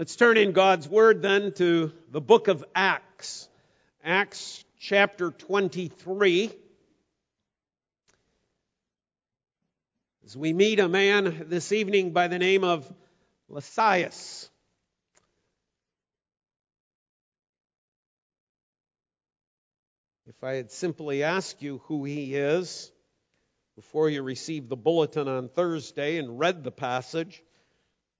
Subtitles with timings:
[0.00, 3.50] Let's turn in God's Word then to the book of Acts.
[4.02, 6.50] Acts chapter 23.
[10.24, 12.90] As we meet a man this evening by the name of
[13.50, 14.48] Lysias.
[20.26, 22.90] If I had simply asked you who he is
[23.76, 27.42] before you received the bulletin on Thursday and read the passage,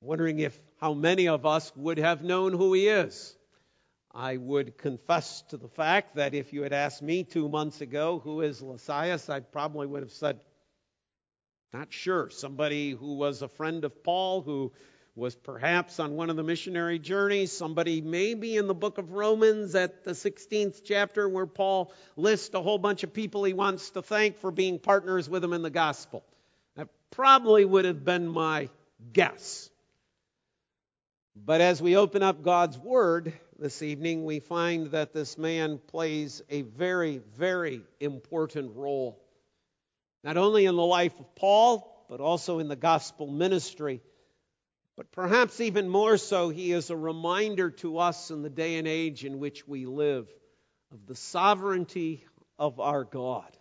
[0.03, 3.37] wondering if how many of us would have known who he is.
[4.13, 8.19] I would confess to the fact that if you had asked me two months ago
[8.19, 10.41] who is Lysias, I probably would have said,
[11.73, 12.31] not sure.
[12.31, 14.73] Somebody who was a friend of Paul, who
[15.15, 19.75] was perhaps on one of the missionary journeys, somebody maybe in the book of Romans
[19.75, 24.03] at the 16th chapter where Paul lists a whole bunch of people he wants to
[24.03, 26.25] thank for being partners with him in the gospel.
[26.75, 28.71] That probably would have been my
[29.13, 29.71] guess.
[31.37, 36.43] But as we open up God's Word this evening, we find that this man plays
[36.51, 39.23] a very, very important role.
[40.25, 44.01] Not only in the life of Paul, but also in the gospel ministry.
[44.97, 48.89] But perhaps even more so, he is a reminder to us in the day and
[48.89, 50.29] age in which we live
[50.93, 52.25] of the sovereignty
[52.59, 53.57] of our God.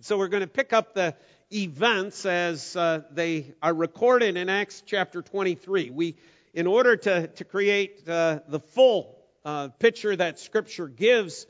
[0.00, 1.14] So we're going to pick up the
[1.52, 5.90] events as uh, they are recorded in Acts chapter 23.
[5.90, 6.16] We
[6.58, 11.46] in order to, to create uh, the full uh, picture that Scripture gives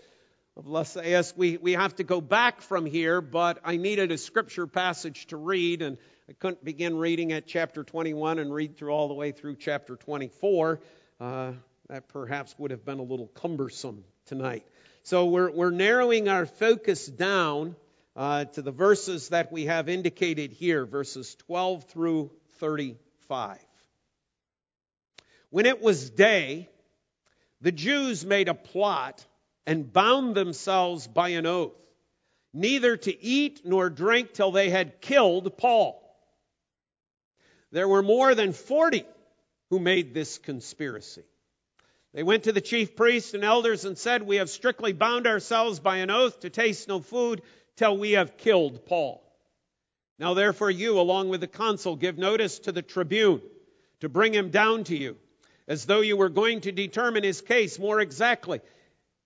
[0.55, 4.67] of Lysias, we, we have to go back from here, but I needed a Scripture
[4.67, 5.97] passage to read, and
[6.29, 9.97] I couldn't begin reading at chapter 21 and read through all the way through chapter
[9.97, 10.79] 24.
[11.19, 11.53] Uh,
[11.89, 14.67] that perhaps would have been a little cumbersome tonight.
[15.05, 17.77] So we're, we're narrowing our focus down
[18.15, 23.59] uh, to the verses that we have indicated here, verses 12 through 35.
[25.51, 26.69] When it was day,
[27.61, 29.25] the Jews made a plot
[29.67, 31.77] and bound themselves by an oath,
[32.53, 36.05] neither to eat nor drink till they had killed Paul.
[37.71, 39.05] There were more than 40
[39.71, 41.25] who made this conspiracy.
[42.15, 45.81] They went to the chief priests and elders and said, We have strictly bound ourselves
[45.81, 47.43] by an oath to taste no food
[47.77, 49.23] till we have killed Paul.
[50.19, 53.43] Now therefore you, along with the consul, give notice to the tribune
[54.01, 55.17] to bring him down to you
[55.69, 58.61] as though you were going to determine his case more exactly.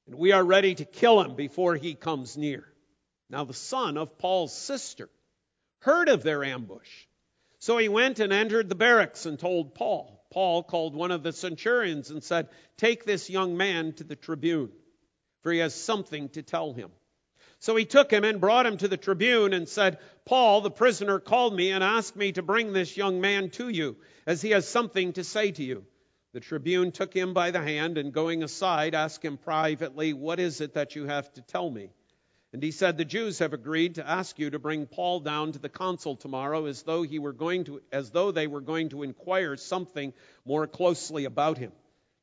[0.06, 2.64] And we are ready to kill him before he comes near.
[3.30, 5.08] Now, the son of Paul's sister
[5.78, 6.90] heard of their ambush.
[7.60, 10.26] So he went and entered the barracks and told Paul.
[10.32, 14.72] Paul called one of the centurions and said, Take this young man to the tribune,
[15.42, 16.90] for he has something to tell him.
[17.60, 21.20] So he took him and brought him to the tribune and said, Paul, the prisoner,
[21.20, 24.66] called me and asked me to bring this young man to you, as he has
[24.66, 25.84] something to say to you.
[26.32, 30.62] The tribune took him by the hand and going aside asked him privately, What is
[30.62, 31.90] it that you have to tell me?
[32.54, 35.58] And he said, The Jews have agreed to ask you to bring Paul down to
[35.58, 39.02] the consul tomorrow as though he were going to as though they were going to
[39.02, 40.14] inquire something
[40.46, 41.72] more closely about him.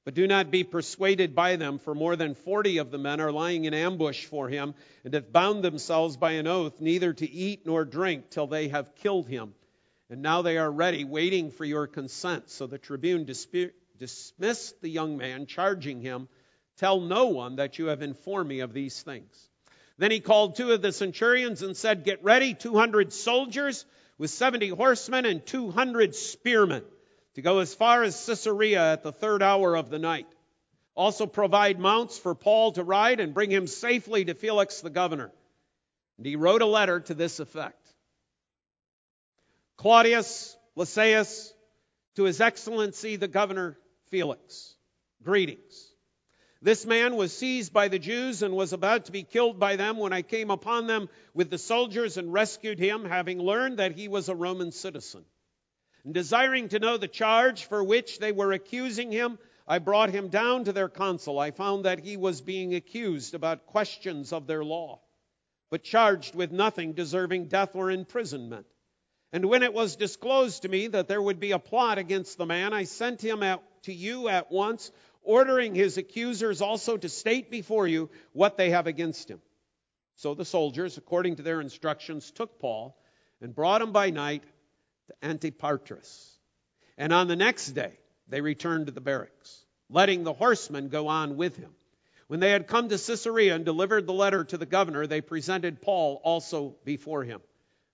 [0.06, 3.31] But do not be persuaded by them, for more than forty of the men are
[3.31, 7.68] lying in ambush for him, and have bound themselves by an oath neither to eat
[7.68, 9.53] nor drink till they have killed him.
[10.09, 12.50] And now they are ready, waiting for your consent.
[12.50, 13.26] So the tribune
[13.99, 16.27] dismissed the young man, charging him,
[16.77, 19.49] Tell no one that you have informed me of these things.
[19.97, 23.85] Then he called two of the centurions and said, Get ready, 200 soldiers
[24.17, 26.85] with 70 horsemen and 200 spearmen
[27.35, 30.27] to go as far as Caesarea at the third hour of the night.
[30.95, 35.31] Also provide mounts for Paul to ride and bring him safely to Felix the governor.
[36.17, 37.85] And he wrote a letter to this effect.
[39.75, 41.53] Claudius Lysias,
[42.16, 43.77] to His Excellency the Governor
[44.09, 44.75] Felix.
[45.24, 45.92] Greetings.
[46.62, 49.97] This man was seized by the Jews and was about to be killed by them
[49.97, 54.09] when I came upon them with the soldiers and rescued him, having learned that he
[54.09, 55.24] was a Roman citizen.
[56.03, 60.29] And desiring to know the charge for which they were accusing him, I brought him
[60.29, 61.40] down to their consul.
[61.40, 65.00] I found that he was being accused about questions of their law,
[65.70, 68.66] but charged with nothing deserving death or imprisonment.
[69.32, 72.47] And when it was disclosed to me that there would be a plot against the
[72.47, 74.91] man, I sent him out to you at once,
[75.23, 79.41] ordering his accusers also to state before you what they have against him.
[80.16, 82.97] So the soldiers, according to their instructions, took Paul
[83.41, 84.43] and brought him by night
[85.08, 86.37] to Antipatris.
[86.97, 87.93] And on the next day,
[88.28, 91.72] they returned to the barracks, letting the horsemen go on with him.
[92.28, 95.81] When they had come to Caesarea and delivered the letter to the governor, they presented
[95.81, 97.41] Paul also before him.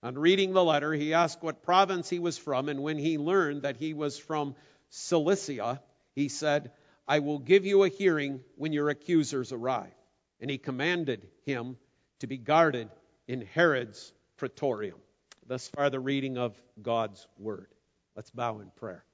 [0.02, 3.62] On reading the letter, he asked what province he was from, and when he learned
[3.62, 4.54] that he was from
[4.90, 5.80] Cilicia,
[6.14, 6.72] he said,
[7.06, 9.92] I will give you a hearing when your accusers arrive.
[10.40, 11.76] And he commanded him
[12.20, 12.88] to be guarded
[13.28, 14.98] in Herod's praetorium.
[15.46, 17.68] Thus far, the reading of God's word.
[18.16, 19.04] Let's bow in prayer.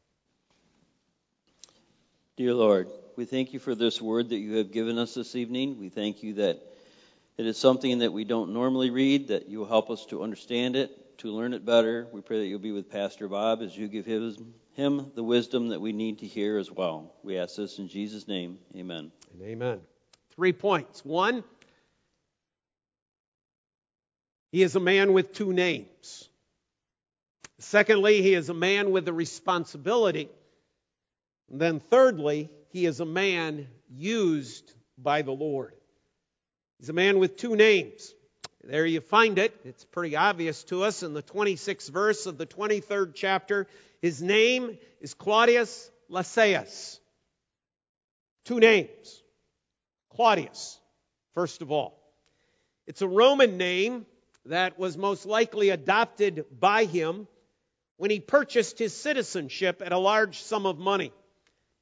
[2.36, 5.78] Dear Lord, we thank you for this word that you have given us this evening.
[5.78, 6.60] We thank you that
[7.36, 10.76] it is something that we don't normally read, that you will help us to understand
[10.76, 12.06] it, to learn it better.
[12.10, 14.38] We pray that you'll be with Pastor Bob as you give his,
[14.74, 17.14] him the wisdom that we need to hear as well.
[17.22, 18.58] We ask this in Jesus' name.
[18.76, 19.12] Amen.
[19.32, 19.80] And amen.
[20.34, 21.04] Three points.
[21.04, 21.44] One,
[24.50, 26.28] he is a man with two names.
[27.58, 30.28] Secondly, he is a man with a responsibility.
[31.50, 35.74] And then thirdly, he is a man used by the Lord.
[36.78, 38.14] He's a man with two names.
[38.64, 39.58] There you find it.
[39.64, 43.66] It's pretty obvious to us in the 26th verse of the 23rd chapter.
[44.00, 47.00] His name is Claudius Lysias.
[48.44, 49.22] Two names.
[50.10, 50.78] Claudius,
[51.34, 51.98] first of all.
[52.86, 54.06] It's a Roman name
[54.46, 57.26] that was most likely adopted by him
[57.96, 61.12] when he purchased his citizenship at a large sum of money.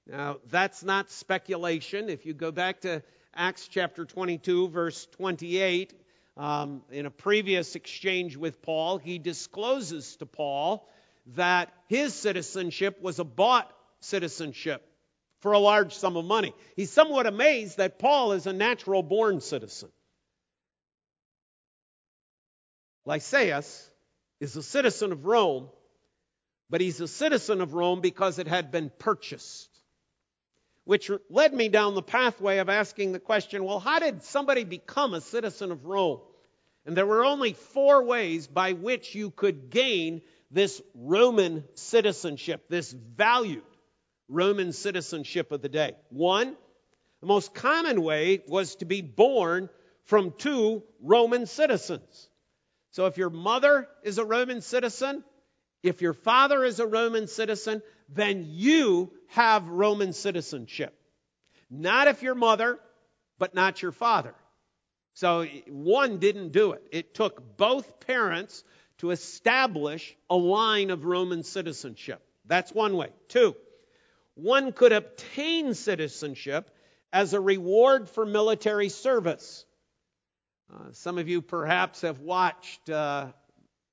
[0.07, 2.09] Now, that's not speculation.
[2.09, 3.03] If you go back to
[3.35, 5.95] Acts chapter 22, verse 28,
[6.41, 10.89] um, in a previous exchange with Paul, he discloses to Paul
[11.35, 13.71] that his citizenship was a bought
[14.01, 14.83] citizenship
[15.41, 16.55] for a large sum of money.
[16.77, 19.91] He's somewhat amazed that Paul is a natural born citizen.
[23.05, 23.91] Lysias
[24.41, 25.69] is a citizen of Rome,
[26.71, 29.69] but he's a citizen of Rome because it had been purchased.
[30.85, 35.13] Which led me down the pathway of asking the question well, how did somebody become
[35.13, 36.21] a citizen of Rome?
[36.87, 42.93] And there were only four ways by which you could gain this Roman citizenship, this
[42.93, 43.63] valued
[44.29, 45.93] Roman citizenship of the day.
[46.09, 46.57] One,
[47.21, 49.69] the most common way was to be born
[50.05, 52.29] from two Roman citizens.
[52.93, 55.23] So if your mother is a Roman citizen,
[55.83, 60.95] if your father is a Roman citizen, then you have Roman citizenship.
[61.71, 62.79] Not if your mother,
[63.39, 64.35] but not your father.
[65.15, 66.83] So one didn't do it.
[66.93, 68.65] It took both parents
[68.99, 72.23] to establish a line of Roman citizenship.
[72.47, 73.11] That's one way.
[73.29, 73.57] Two,
[74.35, 76.71] one could obtain citizenship
[77.13, 79.65] as a reward for military service.
[80.73, 83.27] Uh, some of you perhaps have watched uh,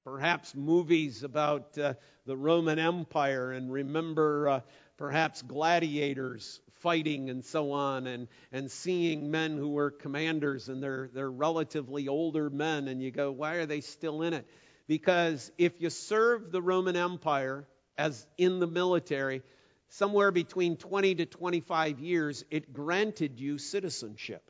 [0.04, 4.60] perhaps movies about uh, the Roman Empire and remember uh,
[4.98, 11.10] perhaps gladiators fighting and so on and, and seeing men who were commanders and they're,
[11.14, 14.48] they're relatively older men and you go, why are they still in it?
[14.88, 17.68] Because if you serve the Roman Empire
[17.98, 19.42] as in the military,
[19.90, 24.50] somewhere between 20 to 25 years, it granted you citizenship.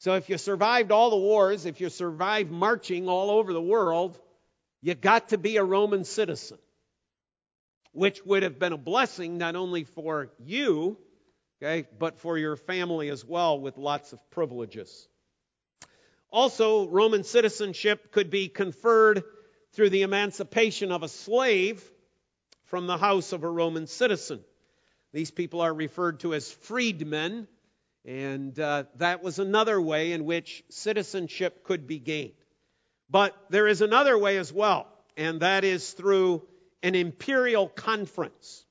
[0.00, 4.18] So if you survived all the wars, if you survived marching all over the world,
[4.82, 6.58] you got to be a Roman citizen,
[7.92, 10.98] which would have been a blessing not only for you,
[11.62, 15.08] okay, but for your family as well with lots of privileges.
[16.30, 19.22] Also, Roman citizenship could be conferred
[19.72, 21.82] through the emancipation of a slave
[22.64, 24.40] from the house of a Roman citizen.
[25.12, 27.46] These people are referred to as freedmen
[28.04, 32.32] and uh, that was another way in which citizenship could be gained.
[33.08, 36.42] But there is another way as well, and that is through
[36.82, 38.64] an imperial conference.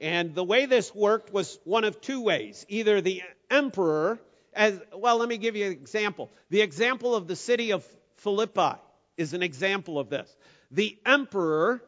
[0.00, 2.64] And the way this worked was one of two ways.
[2.68, 4.18] Either the emperor,
[4.54, 6.30] as well, let me give you an example.
[6.48, 8.78] The example of the city of Philippi
[9.16, 10.34] is an example of this.
[10.70, 11.82] The emperor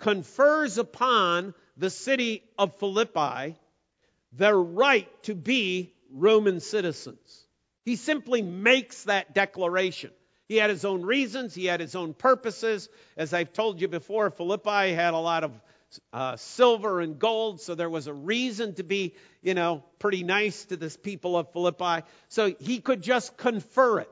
[0.00, 3.56] confers upon the city of Philippi
[4.32, 7.44] the right to be Roman citizens.
[7.84, 10.10] He simply makes that declaration.
[10.48, 12.88] He had his own reasons, he had his own purposes.
[13.16, 15.52] As I've told you before, Philippi had a lot of
[16.12, 20.66] uh, silver and gold, so there was a reason to be, you know, pretty nice
[20.66, 22.06] to this people of Philippi.
[22.28, 24.10] So he could just confer it.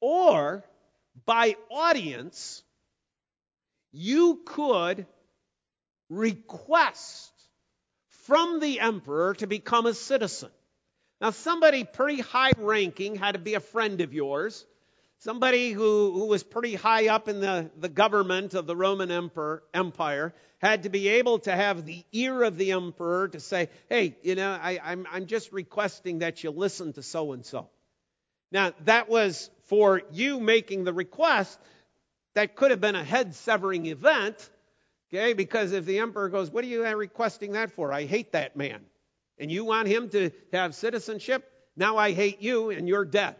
[0.00, 0.64] Or,
[1.24, 2.62] by audience,
[3.92, 5.06] you could
[6.10, 7.32] request
[8.26, 10.50] from the emperor to become a citizen.
[11.20, 14.66] Now, somebody pretty high ranking had to be a friend of yours.
[15.20, 19.62] Somebody who, who was pretty high up in the, the government of the Roman emperor,
[19.72, 24.16] Empire had to be able to have the ear of the emperor to say, hey,
[24.22, 27.68] you know, I, I'm, I'm just requesting that you listen to so and so.
[28.52, 31.58] Now, that was for you making the request.
[32.34, 34.50] That could have been a head severing event
[35.08, 37.92] Okay, because if the emperor goes, What are you requesting that for?
[37.92, 38.80] I hate that man.
[39.38, 41.44] And you want him to have citizenship?
[41.76, 43.36] Now I hate you and you're dead.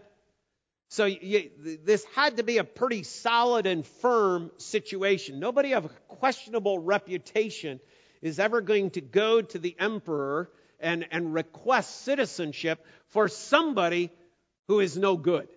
[0.89, 1.51] So you,
[1.85, 5.41] this had to be a pretty solid and firm situation.
[5.41, 7.81] Nobody of a questionable reputation
[8.23, 14.11] is ever going to go to the emperor and, and request citizenship for somebody
[14.69, 15.49] who is no good.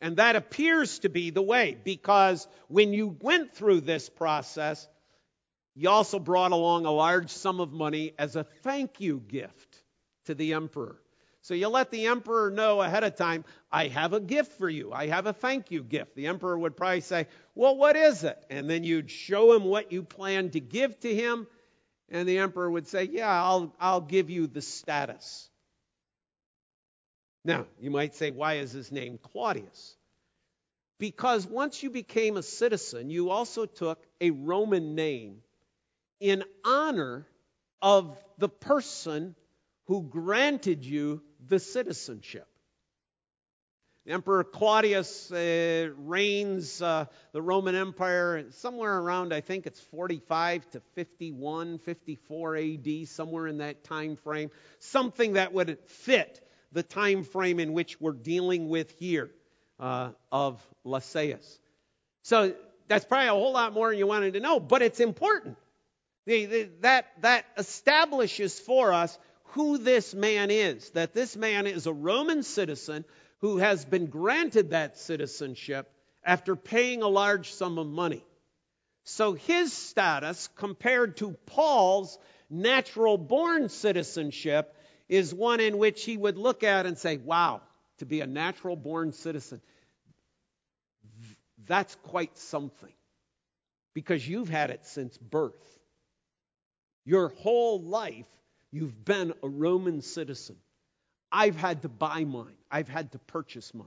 [0.00, 4.88] And that appears to be the way because when you went through this process,
[5.74, 9.82] you also brought along a large sum of money as a thank you gift
[10.26, 11.00] to the emperor.
[11.42, 14.92] So you let the emperor know ahead of time, I have a gift for you.
[14.92, 16.14] I have a thank you gift.
[16.14, 18.38] The emperor would probably say, Well, what is it?
[18.50, 21.46] And then you'd show him what you plan to give to him.
[22.10, 25.48] And the emperor would say, Yeah, I'll, I'll give you the status.
[27.42, 29.96] Now, you might say, Why is his name Claudius?
[30.98, 35.38] Because once you became a citizen, you also took a Roman name
[36.20, 37.26] in honor
[37.82, 39.34] of the person
[39.86, 42.46] who granted you the citizenship.
[44.06, 50.80] Emperor Claudius uh, reigns uh, the Roman Empire somewhere around, I think it's 45 to
[50.94, 54.50] 51, 54 AD, somewhere in that time frame.
[54.78, 56.40] Something that would fit
[56.72, 59.30] the time frame in which we're dealing with here
[59.78, 61.58] uh, of Lysias.
[62.22, 62.54] So
[62.88, 65.56] that's probably a whole lot more you wanted to know, but it's important.
[66.82, 69.18] That, that establishes for us
[69.52, 70.90] who this man is.
[70.90, 73.04] That this man is a Roman citizen
[73.40, 75.90] who has been granted that citizenship
[76.24, 78.24] after paying a large sum of money.
[79.04, 82.18] So his status compared to Paul's
[82.48, 84.76] natural born citizenship
[85.08, 87.62] is one in which he would look at and say, wow,
[87.98, 89.60] to be a natural born citizen,
[91.66, 92.92] that's quite something.
[93.94, 95.80] Because you've had it since birth.
[97.04, 98.26] Your whole life,
[98.72, 100.56] You've been a Roman citizen.
[101.32, 103.86] I've had to buy mine, I've had to purchase mine.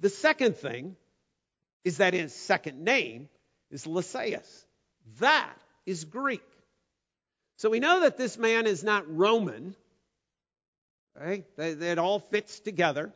[0.00, 0.96] The second thing
[1.84, 3.28] is that his second name
[3.70, 4.66] is Lysias.
[5.20, 6.42] That is Greek.
[7.58, 9.74] So we know that this man is not Roman.
[11.18, 11.44] Right?
[11.56, 13.12] It all fits together.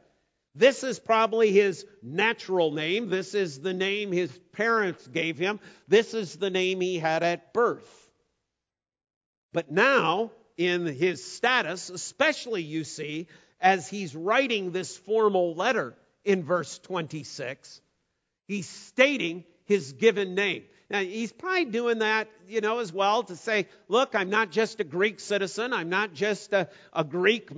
[0.54, 3.10] This is probably his natural name.
[3.10, 5.60] This is the name his parents gave him.
[5.86, 8.09] This is the name he had at birth.
[9.52, 13.28] But now in his status, especially you see
[13.60, 17.80] as he's writing this formal letter in verse 26.
[18.46, 20.64] He's stating his given name.
[20.90, 24.80] Now, he's probably doing that, you know, as well to say, look, I'm not just
[24.80, 25.72] a Greek citizen.
[25.72, 27.50] I'm not just a, a Greek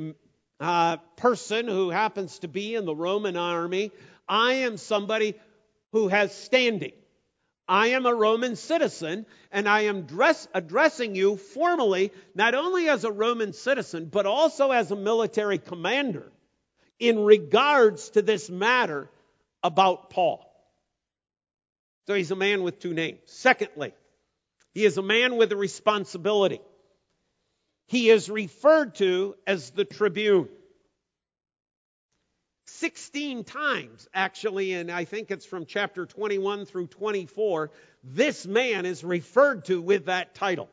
[0.61, 3.91] uh, person who happens to be in the Roman army.
[4.29, 5.35] I am somebody
[5.93, 6.93] who has standing.
[7.73, 13.05] I am a Roman citizen, and I am dress, addressing you formally, not only as
[13.05, 16.31] a Roman citizen, but also as a military commander
[16.99, 19.09] in regards to this matter
[19.63, 20.47] about Paul.
[22.07, 23.21] So he's a man with two names.
[23.25, 23.95] Secondly,
[24.75, 26.61] he is a man with a responsibility.
[27.87, 30.51] He is referred to as the tribune.
[32.79, 37.71] 16 times, actually, and I think it's from chapter 21 through 24,
[38.03, 40.69] this man is referred to with that title.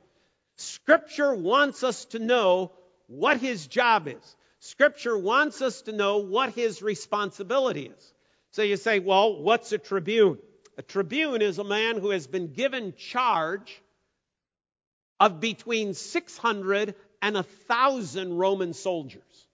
[0.55, 2.71] Scripture wants us to know
[3.07, 4.35] what his job is.
[4.59, 8.13] Scripture wants us to know what his responsibility is.
[8.51, 10.39] So you say, well, what's a tribune?
[10.77, 13.81] A tribune is a man who has been given charge
[15.19, 19.47] of between 600 and 1,000 Roman soldiers.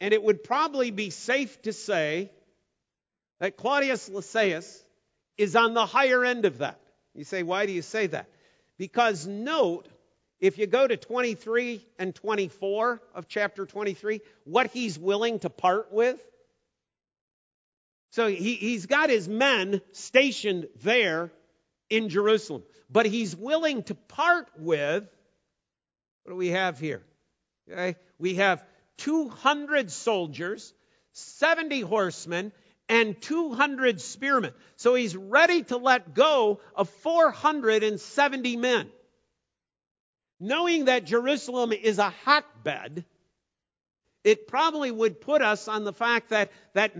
[0.00, 2.30] And it would probably be safe to say
[3.40, 4.82] that Claudius Lysias
[5.36, 6.80] is on the higher end of that.
[7.14, 8.28] You say, why do you say that?
[8.76, 9.88] Because note,
[10.40, 15.92] if you go to 23 and 24 of chapter 23, what he's willing to part
[15.92, 16.20] with.
[18.10, 21.32] So he, he's got his men stationed there
[21.90, 25.04] in Jerusalem, but he's willing to part with,
[26.22, 27.02] what do we have here?
[27.70, 28.64] Okay, we have
[28.98, 30.72] 200 soldiers,
[31.12, 32.52] 70 horsemen,
[32.88, 34.52] and 200 spearmen.
[34.76, 38.90] So he's ready to let go of 470 men.
[40.40, 43.04] Knowing that Jerusalem is a hotbed,
[44.24, 46.92] it probably would put us on the fact that, that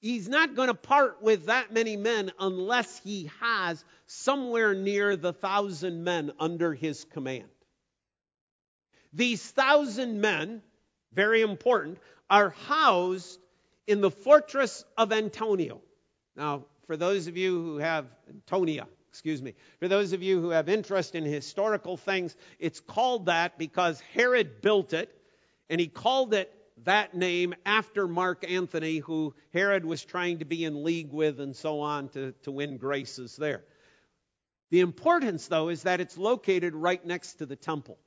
[0.00, 5.32] he's not going to part with that many men unless he has somewhere near the
[5.32, 7.48] thousand men under his command.
[9.12, 10.62] These thousand men,
[11.12, 11.98] very important,
[12.28, 13.38] are housed
[13.86, 15.76] in the fortress of Antonia.
[16.36, 20.50] Now, for those of you who have Antonia, excuse me, for those of you who
[20.50, 25.10] have interest in historical things, it's called that because Herod built it,
[25.70, 26.52] and he called it
[26.84, 31.56] that name after Mark Antony, who Herod was trying to be in league with and
[31.56, 33.64] so on to, to win graces there.
[34.70, 37.98] The importance, though, is that it's located right next to the temple.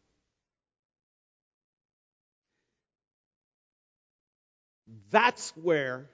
[5.12, 6.10] That's where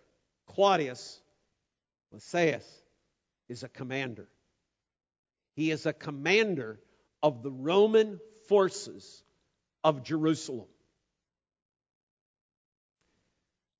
[0.48, 1.20] Claudius
[2.12, 2.66] Lysias
[3.48, 4.28] is a commander.
[5.56, 6.80] He is a commander
[7.24, 9.24] of the Roman forces
[9.84, 10.68] of Jerusalem.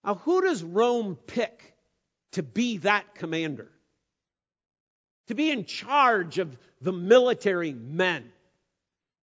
[0.04, 1.76] Now, who does Rome pick
[2.34, 3.70] to be that commander?
[5.28, 8.32] To be in charge of the military men?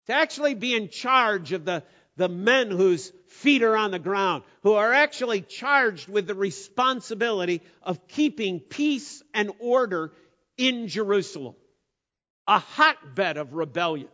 [0.07, 1.85] To actually be in charge of the,
[2.21, 7.63] the men whose feet are on the ground, who are actually charged with the responsibility
[7.83, 10.13] of keeping peace and order
[10.59, 11.55] in Jerusalem,
[12.47, 14.11] a hotbed of rebellion.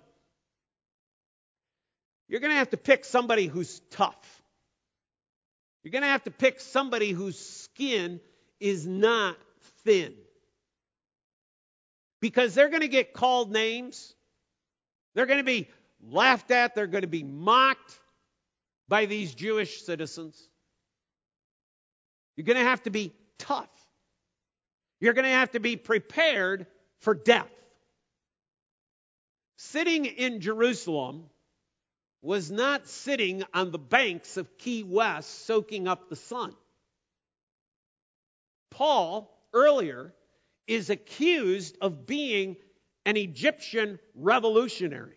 [2.29, 4.43] You're going to have to pick somebody who's tough.
[5.83, 8.21] You're going to have to pick somebody whose skin
[8.61, 9.37] is not
[9.83, 10.15] thin.
[12.21, 14.15] Because they're going to get called names.
[15.17, 15.69] They're going to be
[16.03, 16.75] laughed at.
[16.75, 17.99] They're going to be mocked
[18.89, 20.49] by these Jewish citizens.
[22.37, 23.71] You're going to have to be tough.
[25.01, 26.67] You're going to have to be prepared
[27.01, 27.51] for death.
[29.59, 31.25] Sitting in Jerusalem
[32.23, 36.55] was not sitting on the banks of Key West soaking up the sun.
[38.71, 40.13] Paul, earlier,
[40.67, 42.57] is accused of being
[43.05, 45.16] an Egyptian revolutionary.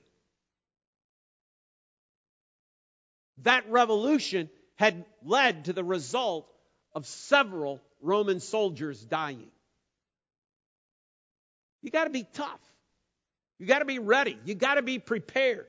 [3.44, 6.48] That revolution had led to the result
[6.94, 9.48] of several Roman soldiers dying.
[11.82, 12.60] You got to be tough.
[13.58, 14.38] You got to be ready.
[14.46, 15.66] You got to be prepared.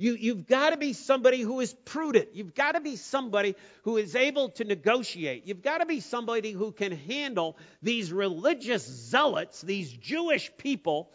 [0.00, 2.28] You, you've got to be somebody who is prudent.
[2.32, 5.44] You've got to be somebody who is able to negotiate.
[5.46, 11.10] You've got to be somebody who can handle these religious zealots, these Jewish people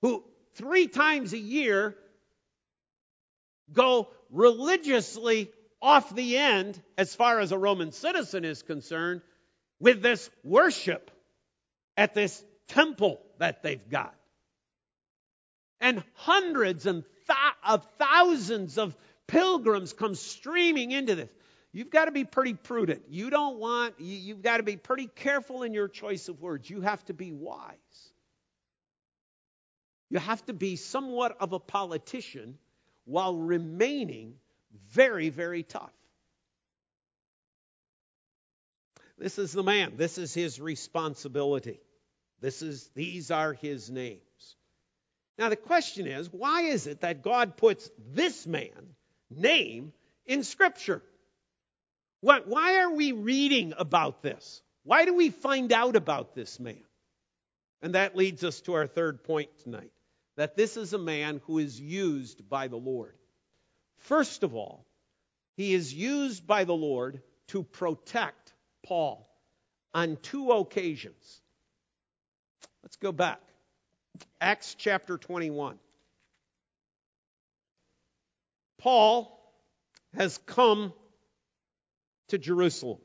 [0.00, 0.22] who
[0.54, 1.96] three times a year
[3.72, 5.50] go religiously
[5.82, 9.22] off the end, as far as a Roman citizen is concerned,
[9.78, 11.10] with this worship
[11.96, 14.14] at this temple that they've got.
[15.80, 18.94] And hundreds and th- of thousands of
[19.26, 21.30] pilgrims come streaming into this.
[21.72, 23.02] You've got to be pretty prudent.
[23.08, 26.68] You don't want, you, have got to be pretty careful in your choice of words.
[26.68, 27.76] You have to be wise.
[30.10, 32.58] You have to be somewhat of a politician
[33.10, 34.34] while remaining
[34.92, 35.92] very, very tough.
[39.18, 39.94] This is the man.
[39.96, 41.80] This is his responsibility.
[42.40, 44.20] This is, these are his names.
[45.38, 48.94] Now the question is, why is it that God puts this man
[49.28, 49.92] name
[50.24, 51.02] in Scripture?
[52.20, 54.62] What, why are we reading about this?
[54.84, 56.82] Why do we find out about this man?
[57.82, 59.90] And that leads us to our third point tonight
[60.40, 63.14] that this is a man who is used by the Lord.
[63.98, 64.86] First of all,
[65.54, 69.28] he is used by the Lord to protect Paul
[69.92, 71.42] on two occasions.
[72.82, 73.42] Let's go back.
[74.40, 75.78] Acts chapter 21.
[78.78, 79.38] Paul
[80.16, 80.94] has come
[82.28, 83.00] to Jerusalem.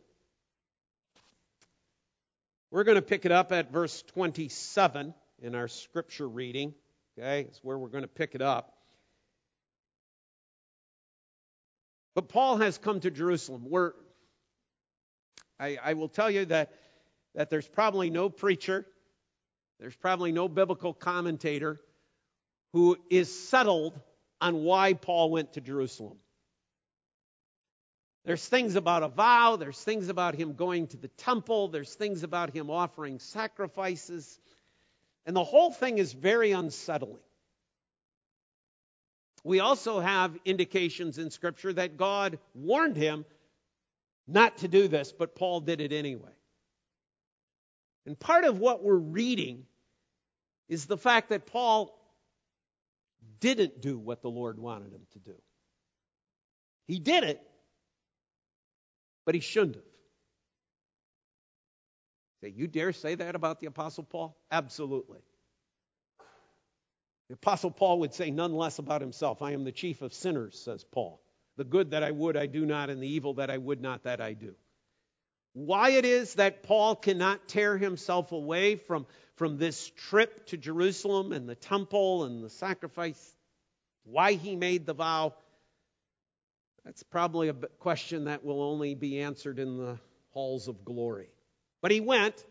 [2.71, 6.73] We're going to pick it up at verse 27 in our scripture reading.
[7.17, 8.73] Okay, it's where we're going to pick it up.
[12.13, 13.67] But Paul has come to Jerusalem.
[15.59, 16.73] I, I will tell you that,
[17.35, 18.85] that there's probably no preacher,
[19.79, 21.79] there's probably no biblical commentator
[22.73, 23.99] who is settled
[24.41, 26.17] on why Paul went to Jerusalem.
[28.25, 32.23] There's things about a vow, there's things about him going to the temple, there's things
[32.23, 34.39] about him offering sacrifices.
[35.25, 37.19] And the whole thing is very unsettling.
[39.43, 43.25] We also have indications in Scripture that God warned him
[44.27, 46.31] not to do this, but Paul did it anyway.
[48.05, 49.65] And part of what we're reading
[50.67, 51.95] is the fact that Paul
[53.39, 55.35] didn't do what the Lord wanted him to do.
[56.87, 57.41] He did it,
[59.25, 59.83] but he shouldn't have.
[62.45, 64.37] Say, you dare say that about the Apostle Paul?
[64.51, 65.17] Absolutely.
[67.27, 69.41] The Apostle Paul would say none less about himself.
[69.41, 71.19] I am the chief of sinners, says Paul.
[71.57, 74.03] The good that I would, I do not, and the evil that I would not,
[74.03, 74.53] that I do.
[75.55, 81.31] why it is that Paul cannot tear himself away from, from this trip to Jerusalem
[81.31, 83.33] and the temple and the sacrifice,
[84.03, 85.33] why he made the vow,
[86.83, 89.97] that's probably a question that will only be answered in the
[90.31, 91.29] halls of glory.
[91.85, 92.43] But he went,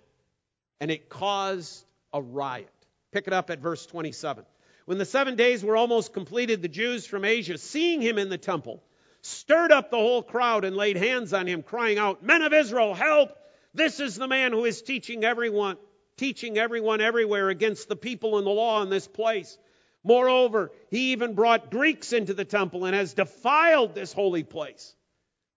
[0.80, 2.70] and it caused a riot.
[3.10, 4.44] Pick it up at verse 27.
[4.84, 8.38] When the seven days were almost completed, the Jews from Asia, seeing him in the
[8.38, 8.80] temple,
[9.22, 12.94] stirred up the whole crowd and laid hands on him, crying out, Men of Israel,
[12.94, 13.36] help!
[13.74, 15.78] This is the man who is teaching everyone,
[16.16, 19.58] teaching everyone everywhere against the people and the law in this place.
[20.04, 24.94] Moreover, he even brought Greeks into the temple and has defiled this holy place.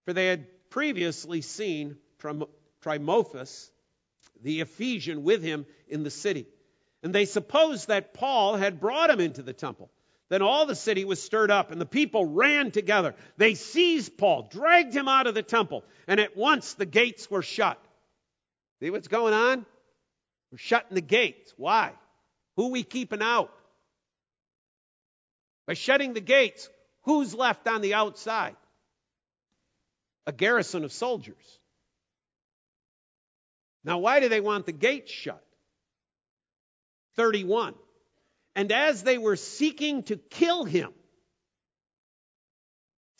[0.05, 1.97] For they had previously seen
[2.87, 3.71] Timotheus,
[4.41, 6.47] the Ephesian, with him in the city.
[7.03, 9.89] And they supposed that Paul had brought him into the temple.
[10.29, 13.15] Then all the city was stirred up, and the people ran together.
[13.37, 17.41] They seized Paul, dragged him out of the temple, and at once the gates were
[17.41, 17.81] shut.
[18.79, 19.65] See what's going on?
[20.51, 21.53] We're shutting the gates.
[21.57, 21.93] Why?
[22.57, 23.53] Who we keeping out?
[25.65, 26.69] By shutting the gates,
[27.03, 28.55] who's left on the outside?
[30.25, 31.56] A garrison of soldiers.
[33.87, 35.41] Now, why do they want the gates shut?
[37.15, 37.73] 31.
[38.53, 40.91] And as they were seeking to kill him,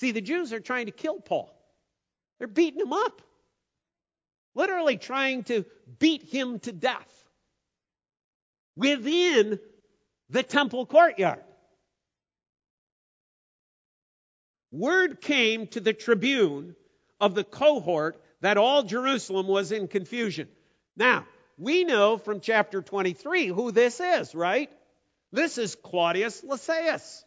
[0.02, 1.50] see, the Jews are trying to kill Paul.
[2.38, 3.22] They're beating him up,
[4.56, 5.64] literally trying to
[6.00, 7.10] beat him to death
[8.76, 9.60] within
[10.30, 11.44] the temple courtyard.
[14.74, 16.76] Word came to the tribune
[17.22, 20.50] of the cohort that all Jerusalem was in confusion.
[20.98, 21.26] Now,
[21.58, 24.70] we know from chapter 23 who this is, right?
[25.32, 27.24] This is Claudius Lysias.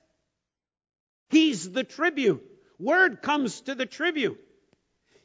[1.30, 2.40] He's the tribune.
[2.78, 4.36] Word comes to the tribune.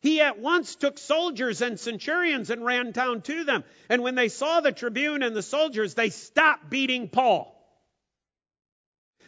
[0.02, 3.64] He at once took soldiers and centurions and ran down to them.
[3.90, 7.55] And when they saw the tribune and the soldiers, they stopped beating Paul.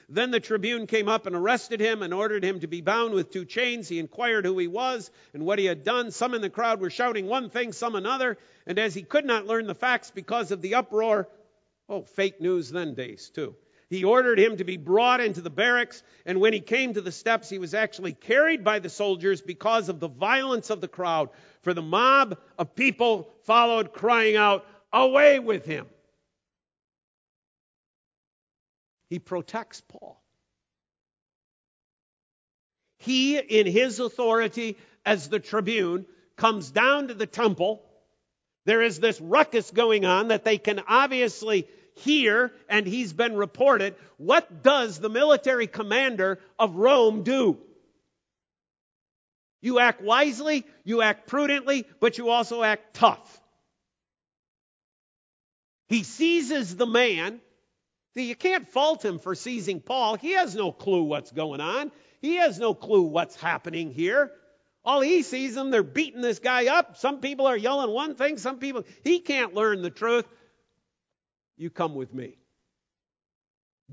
[0.10, 3.30] Then the tribune came up and arrested him and ordered him to be bound with
[3.30, 3.90] two chains.
[3.90, 6.12] He inquired who he was and what he had done.
[6.12, 8.38] Some in the crowd were shouting one thing, some another.
[8.66, 11.28] And as he could not learn the facts because of the uproar,
[11.90, 13.56] Oh, fake news then days, too.
[13.90, 17.12] He ordered him to be brought into the barracks, and when he came to the
[17.12, 21.30] steps, he was actually carried by the soldiers because of the violence of the crowd.
[21.62, 25.88] For the mob of people followed, crying out, Away with him!
[29.10, 30.22] He protects Paul.
[33.00, 37.84] He, in his authority as the tribune, comes down to the temple.
[38.66, 43.96] There is this ruckus going on that they can obviously hear, and he's been reported.
[44.18, 47.58] What does the military commander of Rome do?
[49.62, 53.42] You act wisely, you act prudently, but you also act tough.
[55.88, 57.40] He seizes the man.
[58.24, 60.16] You can't fault him for seizing Paul.
[60.16, 61.92] He has no clue what's going on.
[62.22, 64.32] He has no clue what's happening here.
[64.84, 66.98] All he sees them, they're beating this guy up.
[66.98, 70.26] Some people are yelling one thing, some people, he can't learn the truth
[71.58, 72.38] you come with me.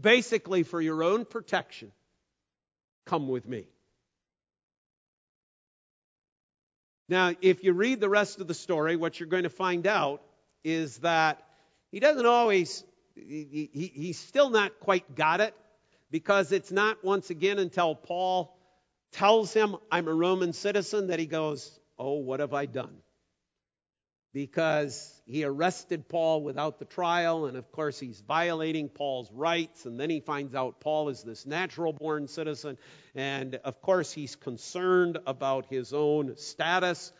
[0.00, 1.90] Basically, for your own protection,
[3.06, 3.66] come with me.
[7.08, 10.22] Now, if you read the rest of the story, what you're going to find out
[10.62, 11.42] is that
[11.90, 12.84] he doesn't always,
[13.14, 15.54] he, he, he's still not quite got it
[16.10, 18.56] because it's not once again until Paul
[19.12, 22.96] tells him, I'm a Roman citizen, that he goes, Oh, what have I done?
[24.34, 29.86] because he arrested Paul without the trial, and of course, he's violating Paul's rights.
[29.86, 32.76] And then he finds out Paul is this natural born citizen,
[33.14, 37.12] and of course, he's concerned about his own status.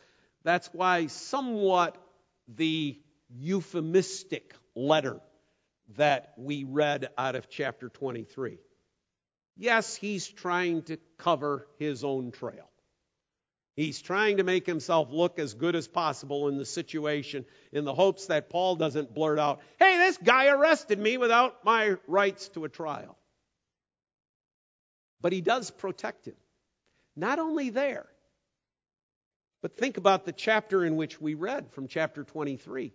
[0.43, 1.97] That's why, somewhat,
[2.49, 2.99] the
[3.31, 5.21] euphemistic letter
[5.97, 8.59] that we read out of chapter 23.
[9.57, 12.69] Yes, he's trying to cover his own trail.
[13.77, 17.95] He's trying to make himself look as good as possible in the situation in the
[17.95, 22.65] hopes that Paul doesn't blurt out, hey, this guy arrested me without my rights to
[22.65, 23.17] a trial.
[25.21, 26.37] But he does protect him.
[27.17, 28.07] Not only there,
[29.61, 32.93] but think about the chapter in which we read from chapter 23.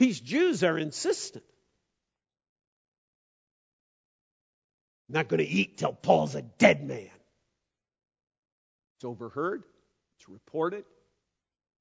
[0.00, 1.44] These Jews are insistent.
[5.10, 7.10] Not going to eat till Paul's a dead man.
[8.96, 9.62] It's overheard,
[10.16, 10.84] it's reported.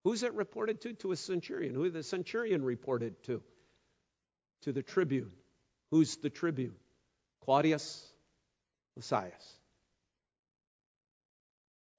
[0.03, 0.93] Who's it reported to?
[0.95, 1.73] To a centurion.
[1.73, 3.41] Who the centurion reported to?
[4.63, 5.31] To the tribune.
[5.91, 6.75] Who's the tribune?
[7.45, 8.05] Claudius
[8.97, 9.57] Lysias.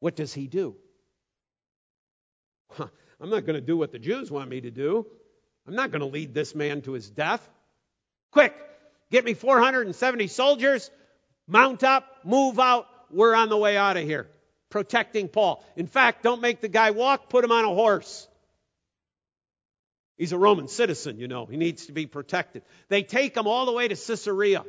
[0.01, 0.77] What does he do?
[2.79, 5.07] I'm not going to do what the Jews want me to do.
[5.71, 7.49] I'm not going to lead this man to his death.
[8.33, 8.53] Quick,
[9.13, 10.91] get me 470 soldiers,
[11.47, 12.89] mount up, move out.
[13.09, 14.27] We're on the way out of here.
[14.69, 15.65] Protecting Paul.
[15.77, 18.27] In fact, don't make the guy walk, put him on a horse.
[20.19, 21.47] He's a Roman citizen, you know.
[21.47, 22.65] He needs to be protected.
[22.89, 24.65] They take him all the way to Caesarea,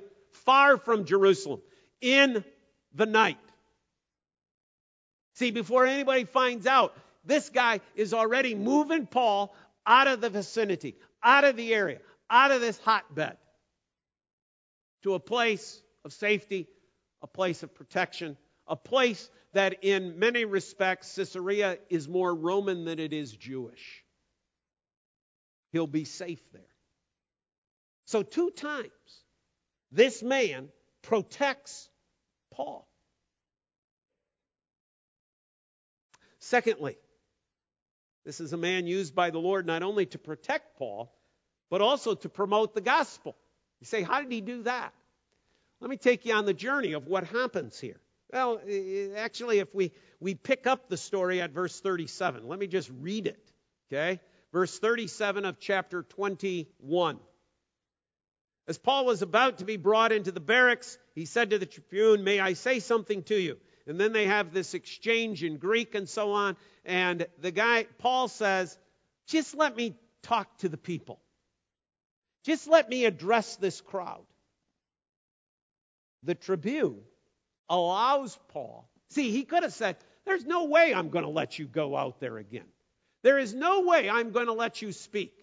[0.45, 1.61] far from Jerusalem,
[1.99, 2.45] in
[2.93, 3.39] the night.
[5.33, 9.51] See, before anybody finds out, this guy is already moving Paul
[9.85, 13.37] out of the vicinity, out of the area, out of this hotbed
[15.03, 16.67] to a place of safety,
[17.21, 22.99] a place of protection, a place that in many respects Caesarea is more Roman than
[22.99, 24.03] it is Jewish.
[25.71, 26.61] He'll be safe there.
[28.05, 28.89] So, two times,
[29.91, 30.69] this man
[31.01, 31.89] protects
[32.53, 32.87] Paul.
[36.39, 36.97] Secondly,
[38.25, 41.13] this is a man used by the Lord not only to protect Paul,
[41.69, 43.35] but also to promote the gospel.
[43.79, 44.93] You say, how did he do that?
[45.79, 47.99] Let me take you on the journey of what happens here.
[48.31, 48.61] Well,
[49.17, 53.27] actually, if we, we pick up the story at verse 37, let me just read
[53.27, 53.51] it.
[53.91, 54.19] Okay?
[54.53, 57.19] Verse 37 of chapter 21.
[58.67, 62.23] As Paul was about to be brought into the barracks, he said to the tribune,
[62.23, 63.57] May I say something to you?
[63.87, 66.57] And then they have this exchange in Greek and so on.
[66.85, 68.77] And the guy, Paul says,
[69.27, 71.19] just let me talk to the people.
[72.43, 74.25] Just let me address this crowd.
[76.23, 76.99] The tribune
[77.69, 78.89] allows Paul.
[79.09, 82.19] See, he could have said, There's no way I'm going to let you go out
[82.19, 82.65] there again.
[83.23, 85.33] There is no way I'm going to let you speak.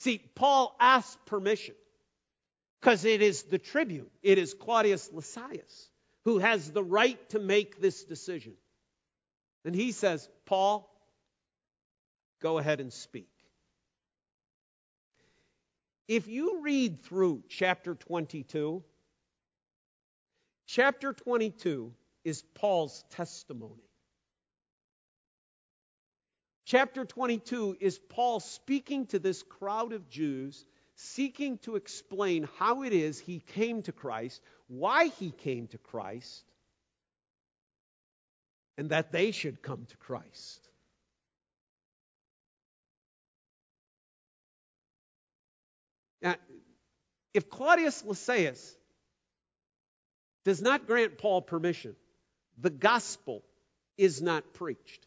[0.00, 1.74] See, Paul asked permission
[2.82, 5.88] because it is the tribune, it is Claudius Lysias
[6.24, 8.54] who has the right to make this decision.
[9.64, 10.88] And he says, Paul,
[12.40, 13.28] go ahead and speak.
[16.08, 18.82] If you read through chapter 22,
[20.66, 21.92] chapter 22
[22.24, 23.88] is Paul's testimony.
[26.64, 30.64] Chapter 22 is Paul speaking to this crowd of Jews
[31.02, 36.44] seeking to explain how it is he came to Christ, why he came to Christ,
[38.78, 40.68] and that they should come to Christ.
[46.22, 46.36] Now,
[47.34, 48.76] if Claudius Lysias
[50.44, 51.96] does not grant Paul permission,
[52.58, 53.42] the gospel
[53.98, 55.06] is not preached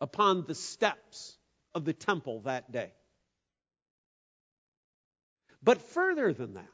[0.00, 1.36] upon the steps
[1.74, 2.92] of the temple that day.
[5.62, 6.68] But further than that,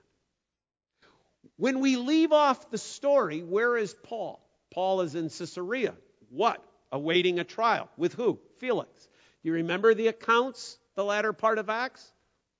[1.56, 4.40] when we leave off the story, where is Paul?
[4.72, 5.94] Paul is in Caesarea.
[6.28, 6.62] What?
[6.92, 7.88] Awaiting a trial.
[7.96, 8.38] With who?
[8.58, 9.08] Felix.
[9.42, 12.12] You remember the accounts, the latter part of Acts?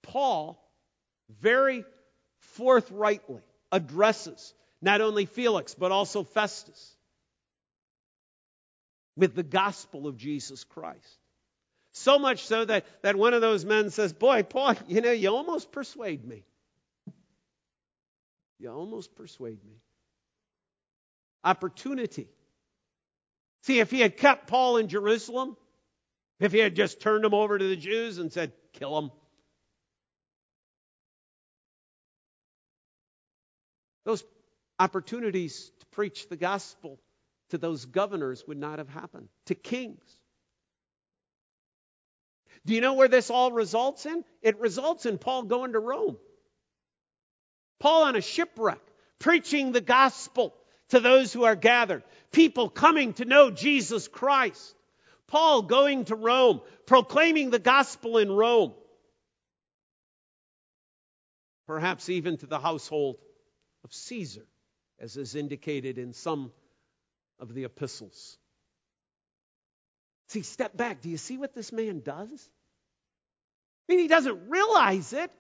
[0.03, 0.63] Paul
[1.41, 1.85] very
[2.39, 6.97] forthrightly addresses not only Felix, but also Festus
[9.17, 11.19] with the gospel of Jesus Christ.
[11.97, 15.31] So much so that, that one of those men says, Boy, Paul, you know, you
[15.31, 16.45] almost persuade me.
[18.59, 19.81] You almost persuade me.
[21.43, 22.29] Opportunity.
[23.63, 25.57] See, if he had kept Paul in Jerusalem,
[26.39, 29.11] if he had just turned him over to the Jews and said, Kill him.
[34.05, 34.23] Those
[34.79, 37.01] opportunities to preach the gospel
[37.51, 40.05] to those governors would not have happened, to kings.
[42.67, 44.25] Do you know where this all results in?
[44.43, 46.17] It results in Paul going to Rome.
[47.79, 48.81] Paul on a shipwreck,
[49.21, 50.53] preaching the gospel
[50.89, 52.03] to those who are gathered,
[52.33, 54.75] people coming to know Jesus Christ.
[55.29, 58.75] Paul going to Rome, proclaiming the gospel in Rome.
[61.69, 63.17] Perhaps even to the household
[63.85, 64.47] of Caesar,
[64.99, 66.51] as is indicated in some
[67.39, 68.39] of the epistles.
[70.29, 71.01] See, step back.
[71.01, 72.49] Do you see what this man does?
[73.89, 75.31] I mean, he doesn't realize it.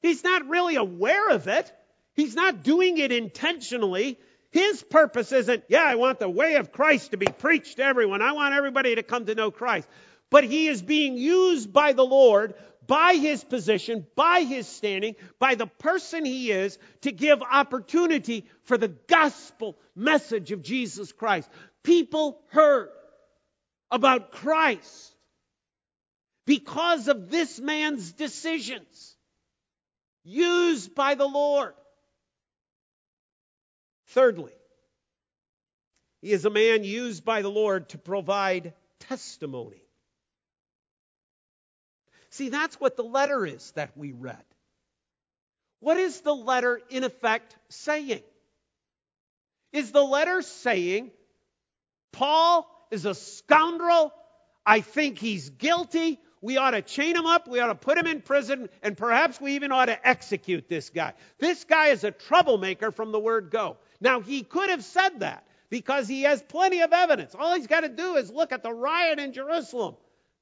[0.00, 1.72] He's not really aware of it.
[2.14, 4.18] He's not doing it intentionally.
[4.50, 8.22] His purpose isn't, yeah, I want the way of Christ to be preached to everyone.
[8.22, 9.88] I want everybody to come to know Christ.
[10.30, 12.54] But he is being used by the Lord,
[12.86, 18.78] by his position, by his standing, by the person he is, to give opportunity for
[18.78, 21.50] the gospel message of Jesus Christ.
[21.82, 22.88] People heard
[23.90, 25.15] about Christ
[26.46, 29.16] because of this man's decisions,
[30.24, 31.74] used by the Lord.
[34.08, 34.52] Thirdly,
[36.22, 39.82] He is a man used by the Lord to provide testimony.
[42.30, 44.44] See, that's what the letter is that we read.
[45.80, 48.22] What is the letter in effect saying?
[49.72, 51.10] Is the letter saying,
[52.12, 54.12] Paul is a scoundrel?
[54.64, 56.18] I think he's guilty.
[56.46, 57.48] We ought to chain him up.
[57.48, 58.68] We ought to put him in prison.
[58.80, 61.14] And perhaps we even ought to execute this guy.
[61.40, 63.78] This guy is a troublemaker from the word go.
[64.00, 67.34] Now, he could have said that because he has plenty of evidence.
[67.36, 69.96] All he's got to do is look at the riot in Jerusalem.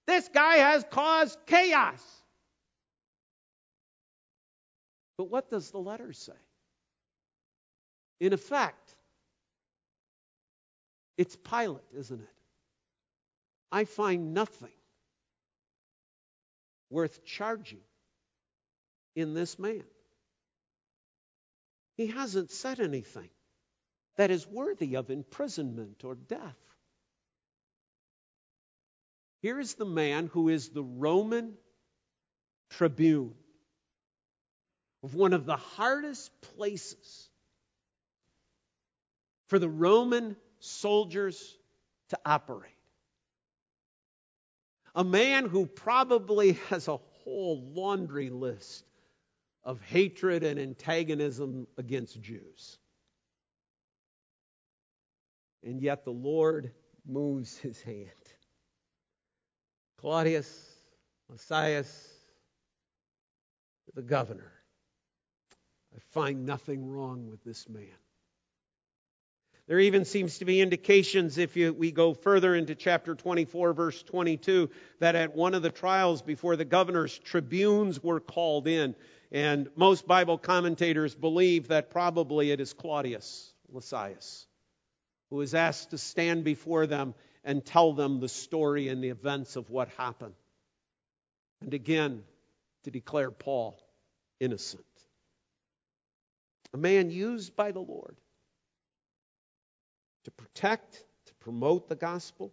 [0.06, 2.02] This guy has caused chaos.
[5.16, 6.34] But what does the letter say?
[8.20, 8.94] In effect,
[11.16, 12.28] it's Pilate, isn't it?
[13.72, 14.68] I find nothing
[16.94, 17.80] worth charging
[19.16, 19.82] in this man.
[21.96, 23.30] He hasn't said anything
[24.16, 26.56] that is worthy of imprisonment or death.
[29.42, 31.54] Here is the man who is the Roman
[32.70, 33.34] tribune
[35.02, 37.28] of one of the hardest places
[39.48, 41.58] for the Roman soldiers
[42.10, 42.73] to operate.
[44.94, 48.84] A man who probably has a whole laundry list
[49.64, 52.78] of hatred and antagonism against Jews.
[55.62, 56.72] And yet the Lord
[57.06, 58.10] moves his hand.
[59.98, 60.70] Claudius,
[61.30, 62.10] Lysias,
[63.94, 64.52] the governor.
[65.94, 68.03] I find nothing wrong with this man.
[69.66, 74.02] There even seems to be indications, if you, we go further into chapter 24, verse
[74.02, 74.68] 22,
[75.00, 78.94] that at one of the trials before the governors, tribunes were called in.
[79.32, 84.46] And most Bible commentators believe that probably it is Claudius Lysias
[85.30, 89.56] who is asked to stand before them and tell them the story and the events
[89.56, 90.34] of what happened.
[91.60, 92.22] And again,
[92.84, 93.76] to declare Paul
[94.38, 94.84] innocent.
[96.72, 98.16] A man used by the Lord
[100.24, 100.92] to protect,
[101.26, 102.52] to promote the gospel,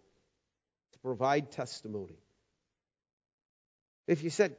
[0.92, 2.18] to provide testimony.
[4.06, 4.56] If you said,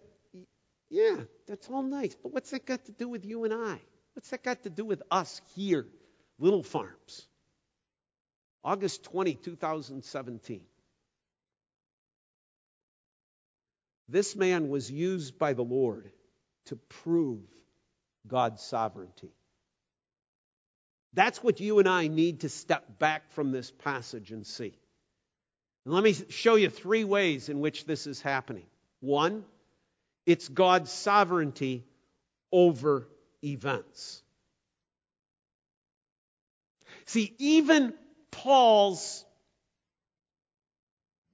[0.89, 3.79] yeah, that's all nice, but what's that got to do with you and I?
[4.13, 5.87] What's that got to do with us here,
[6.39, 7.27] Little Farms?
[8.63, 10.61] August 20, 2017.
[14.07, 16.11] This man was used by the Lord
[16.67, 17.41] to prove
[18.27, 19.31] God's sovereignty.
[21.13, 24.73] That's what you and I need to step back from this passage and see.
[25.85, 28.65] And let me show you three ways in which this is happening.
[28.99, 29.43] One,
[30.25, 31.85] it's God's sovereignty
[32.51, 33.07] over
[33.43, 34.21] events.
[37.05, 37.93] See, even
[38.31, 39.25] Paul's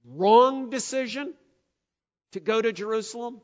[0.04, 1.32] wrong decision
[2.32, 3.40] to go to Jerusalem,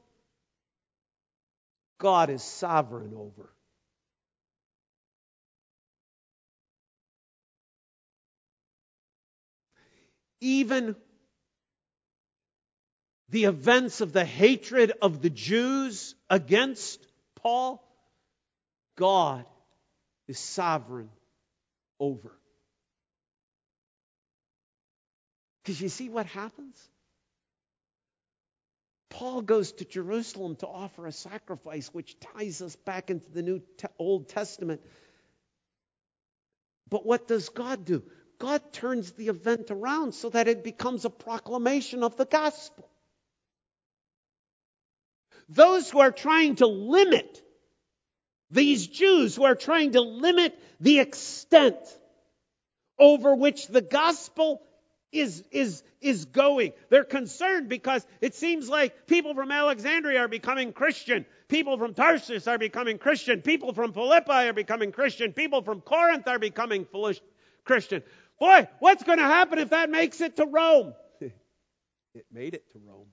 [1.99, 3.51] God is sovereign over.
[10.41, 10.97] Even
[13.29, 17.05] the events of the hatred of the Jews against
[17.37, 17.83] Paul,
[18.97, 19.45] God
[20.29, 21.11] is sovereign
[21.99, 22.33] over.
[25.63, 26.77] Because you see what happens?
[29.11, 33.63] Paul goes to Jerusalem to offer a sacrifice which ties us back into the New
[33.99, 34.81] Old Testament.
[36.89, 38.03] But what does God do?
[38.39, 42.89] God turns the event around so that it becomes a proclamation of the gospel.
[45.49, 47.43] Those who are trying to limit
[48.51, 51.77] these Jews who are trying to limit the extent
[52.99, 54.63] over which the gospel
[55.13, 56.73] is, is, is going.
[56.89, 61.27] They're concerned because it seems like people from Alexandria are becoming Christian.
[61.49, 63.43] People from Tarsus are becoming Christian.
[63.43, 65.33] People from Philippi are becoming Christian.
[65.33, 66.87] People from Corinth are becoming
[67.65, 68.03] Christian.
[68.39, 70.95] Boy, what's going to happen if that makes it to Rome?
[71.21, 73.09] it made it to Rome.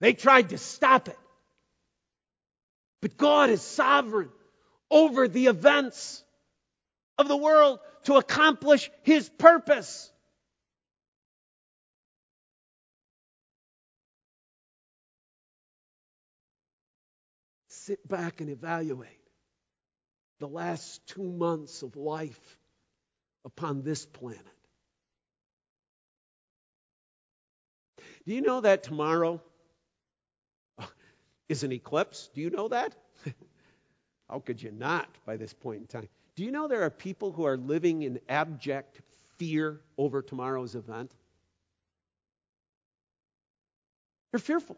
[0.00, 1.18] They tried to stop it.
[3.00, 4.30] But God is sovereign
[4.90, 6.22] over the events
[7.18, 10.10] of the world to accomplish His purpose.
[17.68, 19.10] Sit back and evaluate
[20.38, 22.58] the last two months of life
[23.44, 24.40] upon this planet.
[28.26, 29.40] Do you know that tomorrow
[31.48, 32.30] is an eclipse?
[32.34, 32.94] Do you know that?
[34.30, 36.08] How could you not by this point in time?
[36.36, 39.00] Do you know there are people who are living in abject
[39.36, 41.12] fear over tomorrow's event?
[44.32, 44.76] They're fearful.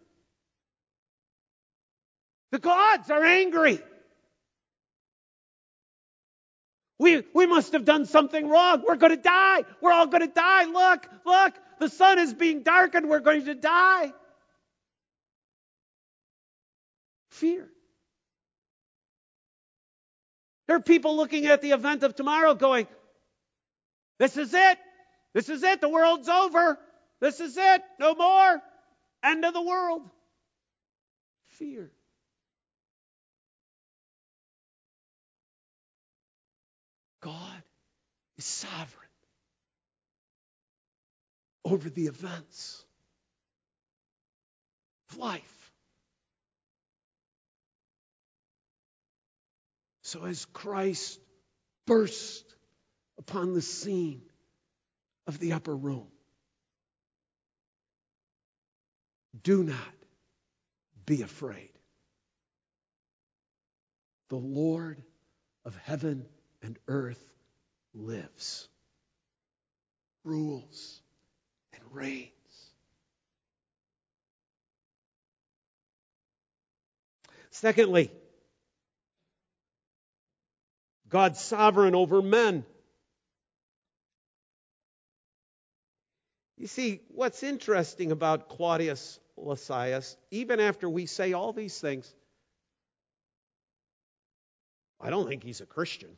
[2.51, 3.81] The gods are angry.
[6.99, 8.83] We, we must have done something wrong.
[8.87, 9.65] We're going to die.
[9.83, 10.65] We're all going to die.
[10.65, 13.09] Look, look, the sun is being darkened.
[13.09, 14.13] We're going to die.
[17.31, 17.69] Fear.
[20.67, 22.89] There are people looking at the event of tomorrow going,
[24.19, 24.79] This is it.
[25.35, 25.83] This is it.
[25.83, 26.79] The world's over.
[27.21, 27.83] This is it.
[28.01, 28.63] No more.
[29.23, 30.03] End of the world.
[31.59, 31.91] Fear.
[37.27, 37.63] God
[38.39, 39.09] is sovereign
[41.65, 42.85] over the events
[45.11, 45.73] of life.
[50.05, 51.19] So as Christ
[51.85, 52.45] burst
[53.19, 54.23] upon the scene
[55.27, 56.07] of the upper room,
[59.43, 59.77] do not
[61.07, 61.71] be afraid.
[64.29, 65.03] The Lord
[65.65, 66.27] of heaven
[66.63, 67.23] and earth
[67.95, 68.69] lives,
[70.25, 71.01] rules,
[71.73, 72.31] and reigns.
[77.51, 78.11] Secondly,
[81.09, 82.65] God's sovereign over men.
[86.59, 92.13] You see, what's interesting about Claudius Lysias, even after we say all these things,
[95.01, 96.17] I don't think he's a Christian.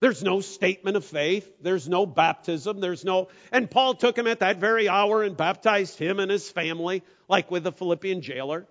[0.00, 1.50] There's no statement of faith.
[1.60, 2.80] There's no baptism.
[2.80, 6.50] There's no, and Paul took him at that very hour and baptized him and his
[6.50, 8.66] family, like with the Philippian jailer.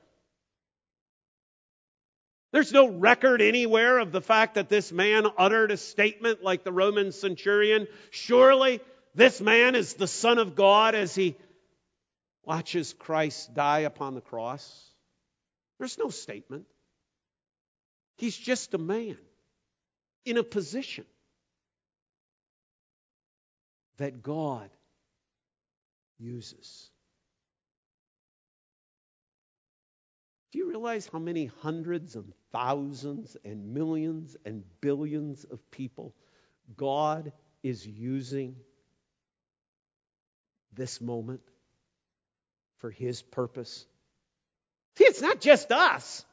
[2.52, 6.72] There's no record anywhere of the fact that this man uttered a statement like the
[6.72, 7.88] Roman centurion.
[8.10, 8.82] Surely
[9.14, 11.36] this man is the Son of God as he
[12.44, 14.92] watches Christ die upon the cross.
[15.78, 16.66] There's no statement.
[18.18, 19.18] He's just a man
[20.26, 21.06] in a position
[24.00, 24.70] that God
[26.18, 26.90] uses.
[30.52, 36.16] Do you realize how many hundreds and thousands and millions and billions of people
[36.76, 37.32] God
[37.62, 38.56] is using
[40.74, 41.42] this moment
[42.78, 43.86] for His purpose?
[44.98, 46.26] See, it's not just us.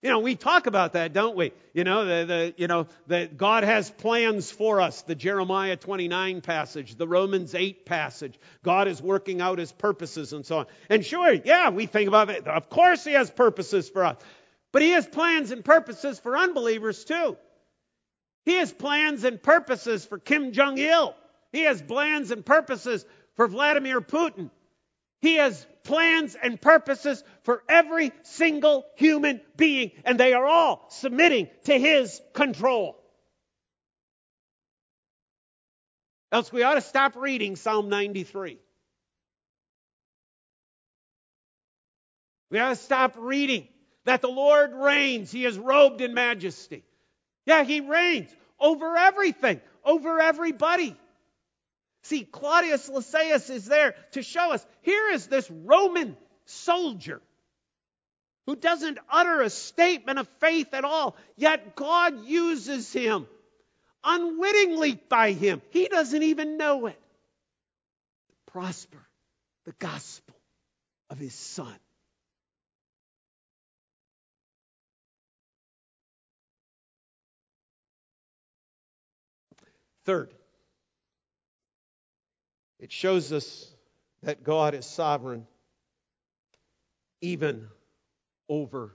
[0.00, 1.52] You know, we talk about that, don't we?
[1.74, 5.02] You know, the, the, you know, that God has plans for us.
[5.02, 8.38] The Jeremiah 29 passage, the Romans 8 passage.
[8.62, 10.66] God is working out his purposes and so on.
[10.88, 12.46] And sure, yeah, we think about it.
[12.46, 14.16] Of course he has purposes for us.
[14.70, 17.36] But he has plans and purposes for unbelievers too.
[18.44, 21.16] He has plans and purposes for Kim Jong il.
[21.50, 24.50] He has plans and purposes for Vladimir Putin.
[25.20, 31.48] He has plans and purposes for every single human being, and they are all submitting
[31.64, 32.96] to His control.
[36.30, 38.58] Else, we ought to stop reading Psalm 93.
[42.50, 43.66] We ought to stop reading
[44.04, 45.30] that the Lord reigns.
[45.30, 46.84] He is robed in majesty.
[47.46, 50.96] Yeah, He reigns over everything, over everybody.
[52.08, 57.20] See, Claudius Lysias is there to show us here is this Roman soldier
[58.46, 63.26] who doesn't utter a statement of faith at all, yet God uses him
[64.02, 65.60] unwittingly by him.
[65.68, 66.98] He doesn't even know it.
[68.46, 69.06] Prosper
[69.66, 70.34] the gospel
[71.10, 71.76] of his son.
[80.06, 80.32] Third,
[82.78, 83.74] it shows us
[84.22, 85.46] that God is sovereign
[87.20, 87.68] even
[88.48, 88.94] over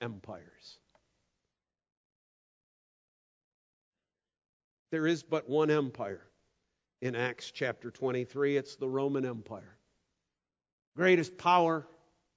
[0.00, 0.78] empires.
[4.90, 6.22] There is but one empire
[7.00, 8.56] in Acts chapter 23.
[8.56, 9.76] It's the Roman Empire.
[10.94, 11.86] Greatest power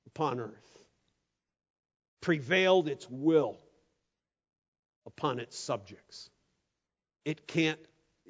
[0.08, 0.80] upon earth.
[2.22, 3.60] Prevailed its will
[5.06, 6.30] upon its subjects.
[7.26, 7.80] It can't,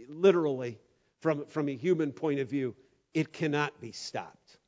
[0.10, 0.80] literally,
[1.26, 2.76] from, from a human point of view,
[3.16, 4.60] it cannot be stopped.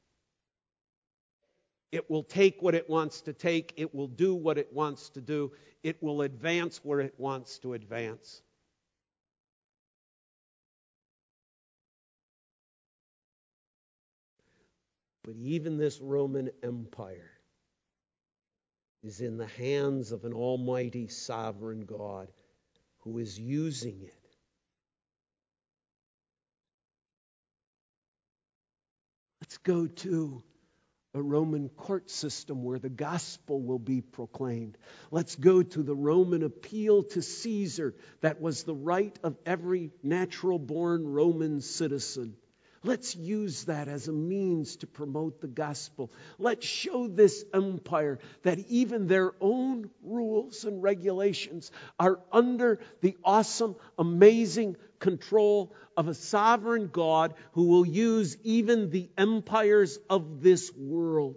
[1.91, 3.75] It will take what it wants to take.
[3.77, 5.51] It will do what it wants to do.
[5.83, 8.41] It will advance where it wants to advance.
[15.25, 17.33] But even this Roman Empire
[19.03, 22.29] is in the hands of an almighty sovereign God
[23.01, 24.26] who is using it.
[29.47, 30.43] Let's go to
[31.13, 34.77] a Roman court system where the gospel will be proclaimed.
[35.09, 40.59] Let's go to the Roman appeal to Caesar that was the right of every natural
[40.59, 42.35] born Roman citizen.
[42.87, 46.09] Let's use that as a means to promote the gospel.
[46.39, 51.69] Let's show this empire that even their own rules and regulations
[51.99, 59.09] are under the awesome, amazing control of a sovereign God who will use even the
[59.17, 61.35] empires of this world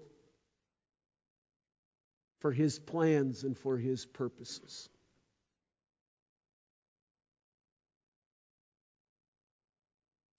[2.38, 4.88] for his plans and for his purposes.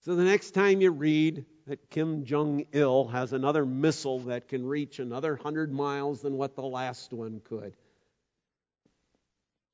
[0.04, 4.66] So the next time you read that Kim Jong il has another missile that can
[4.66, 7.76] reach another hundred miles than what the last one could,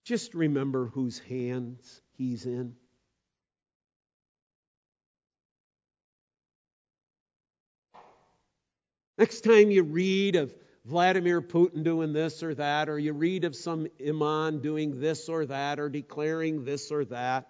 [0.04, 2.76] just remember whose hands he's in.
[9.18, 10.54] Next time you read of
[10.84, 15.46] Vladimir Putin doing this or that, or you read of some imam doing this or
[15.46, 17.50] that, or declaring this or that,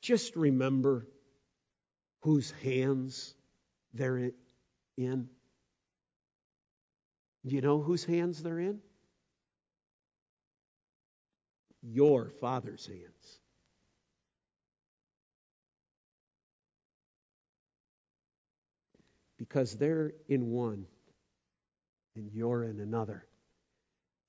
[0.00, 1.04] just remember
[2.26, 3.36] whose hands
[3.94, 4.32] they're
[4.96, 5.28] in.
[7.46, 8.80] Do you know whose hands they're in?
[11.84, 13.38] Your Father's hands.
[19.38, 20.86] because they're in one
[22.16, 23.26] and you're in another,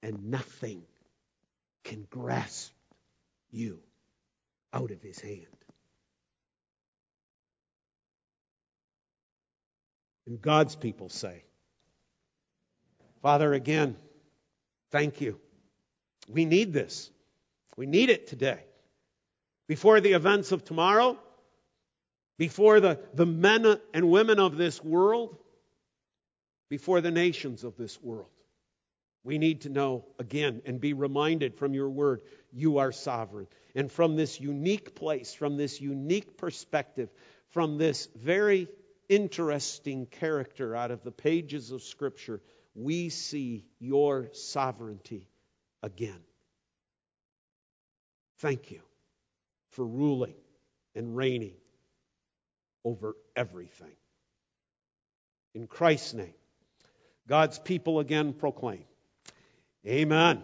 [0.04, 0.84] and nothing
[1.86, 2.74] can grasp
[3.50, 3.80] you
[4.74, 5.57] out of his hand.
[10.28, 11.44] And God's people say,
[13.22, 13.96] Father, again,
[14.92, 15.40] thank you.
[16.28, 17.10] We need this.
[17.78, 18.60] We need it today.
[19.68, 21.18] Before the events of tomorrow,
[22.38, 25.38] before the, the men and women of this world,
[26.70, 28.28] before the nations of this world.
[29.24, 32.22] We need to know again and be reminded from your word,
[32.52, 33.48] you are sovereign.
[33.76, 37.10] And from this unique place, from this unique perspective,
[37.50, 38.68] from this very
[39.10, 42.42] interesting character out of the pages of Scripture,
[42.76, 45.30] we see your sovereignty
[45.82, 46.20] again.
[48.40, 48.82] Thank you
[49.72, 50.36] for ruling
[50.96, 51.56] and reigning
[52.84, 53.96] over everything.
[55.56, 56.34] In Christ's name,
[57.28, 58.86] God's people again proclaim,
[59.86, 60.44] Amen.